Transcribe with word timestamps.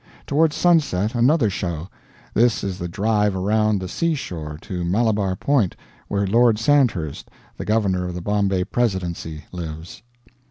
Toward 0.25 0.51
sunset 0.51 1.13
another 1.13 1.47
show; 1.47 1.87
this 2.33 2.63
is 2.63 2.79
the 2.79 2.87
drive 2.87 3.35
around 3.35 3.79
the 3.79 3.87
sea 3.87 4.15
shore 4.15 4.57
to 4.61 4.83
Malabar 4.83 5.35
Point, 5.35 5.75
where 6.07 6.25
Lord 6.25 6.57
Sandhurst, 6.57 7.29
the 7.55 7.65
Governor 7.65 8.07
of 8.07 8.15
the 8.15 8.21
Bombay 8.23 8.63
Presidency, 8.63 9.45
lives. 9.51 10.01